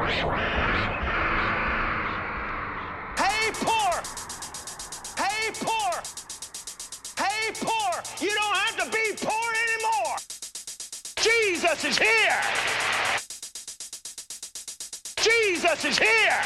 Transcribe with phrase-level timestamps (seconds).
[0.00, 0.22] Hey,
[3.60, 4.02] poor!
[5.18, 5.92] Hey, poor!
[7.18, 8.02] Hey, poor!
[8.20, 10.16] You don't have to be poor anymore!
[11.16, 12.40] Jesus is here!
[15.16, 16.40] Jesus is here!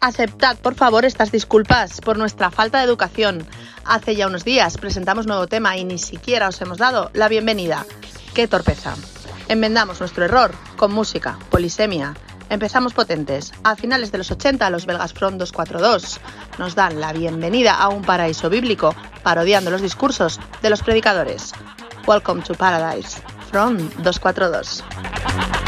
[0.00, 3.46] Aceptad, por favor, estas disculpas por nuestra falta de educación.
[3.86, 7.86] Hace ya unos días presentamos nuevo tema y ni siquiera os hemos dado la bienvenida.
[8.34, 8.96] ¡Qué torpeza!
[9.48, 12.14] Enmendamos nuestro error con música, polisemia.
[12.48, 13.52] Empezamos potentes.
[13.62, 16.20] A finales de los 80, los belgas Front 242
[16.58, 21.52] nos dan la bienvenida a un paraíso bíblico, parodiando los discursos de los predicadores.
[22.06, 25.63] Welcome to Paradise, Front 242.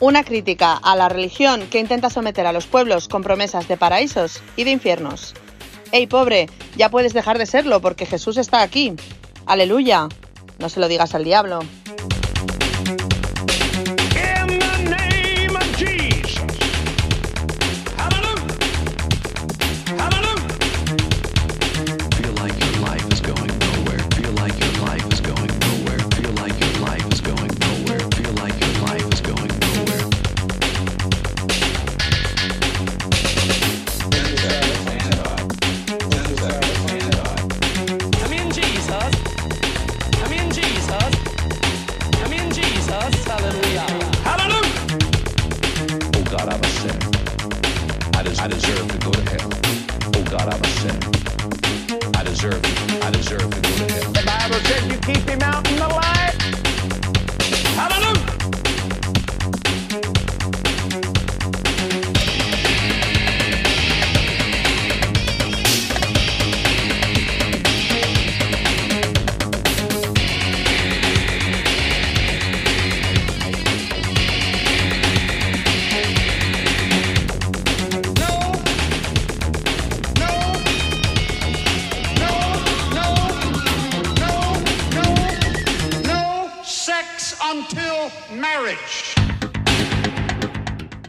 [0.00, 4.40] Una crítica a la religión que intenta someter a los pueblos con promesas de paraísos
[4.54, 5.34] y de infiernos.
[5.90, 6.48] ¡Ey, pobre!
[6.76, 8.94] Ya puedes dejar de serlo porque Jesús está aquí.
[9.44, 10.06] ¡Aleluya!
[10.60, 11.60] No se lo digas al diablo.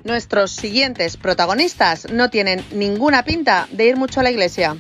[0.04, 4.76] Nuestros siguientes protagonistas no tienen ninguna pinta de ir mucho a la iglesia.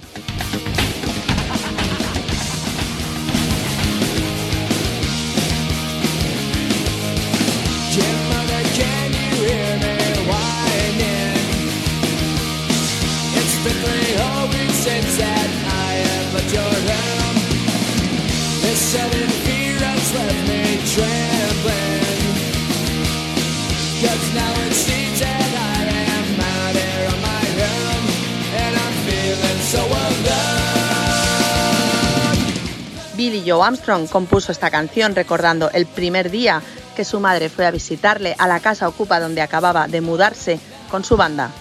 [33.20, 36.62] Billy Joe Armstrong compuso esta canción recordando el primer día
[36.96, 40.58] que su madre fue a visitarle a la casa ocupa donde acababa de mudarse
[40.90, 41.52] con su banda.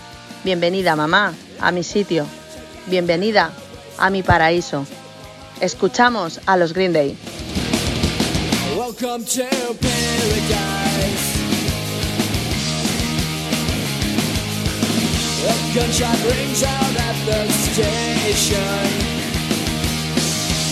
[0.45, 2.27] Bienvenida mamá a mi sitio.
[2.87, 3.51] Bienvenida
[3.99, 4.87] a mi paraíso.
[5.61, 7.19] Escuchamos a los Green Day.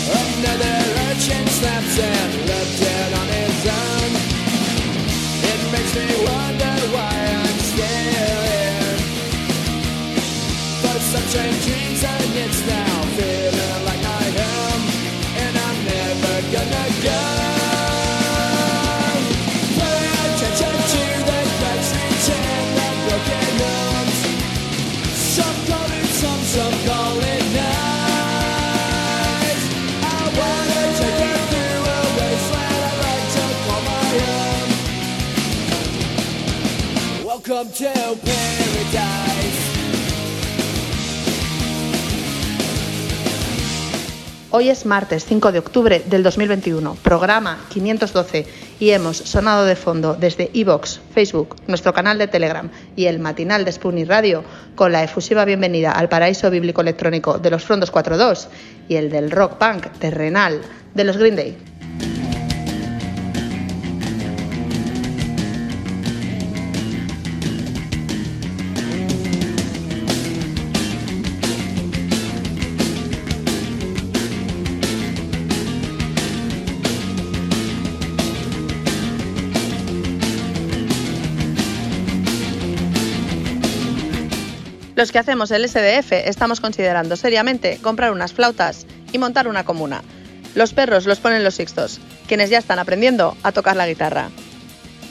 [0.09, 0.77] Another
[1.11, 3.86] urchin snaps and left dead on his own.
[44.51, 48.47] Hoy es martes 5 de octubre del 2021, programa 512
[48.79, 53.65] y hemos sonado de fondo desde iVox, Facebook, nuestro canal de Telegram y el matinal
[53.65, 54.45] de Spoonie Radio
[54.75, 58.49] con la efusiva bienvenida al paraíso bíblico electrónico de los Frondos 42
[58.87, 60.61] y el del rock punk terrenal
[60.93, 61.76] de los Green Day.
[84.97, 90.03] Los que hacemos el SDF estamos considerando seriamente comprar unas flautas y montar una comuna.
[90.55, 94.31] Los perros los ponen los sixtos, quienes ya están aprendiendo a tocar la guitarra.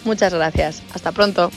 [0.03, 0.81] Muchas gracias.
[0.91, 1.51] Hasta pronto.